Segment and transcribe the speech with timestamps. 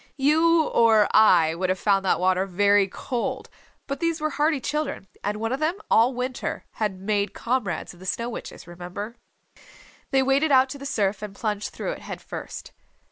[0.17, 3.51] You or I would have found that water very cold,
[3.85, 7.99] but these were hardy children; and one of them all winter had made comrades of
[7.99, 9.17] the Snow Witches, remember.
[10.09, 12.71] They waded out to the surf and plunged through it, head first.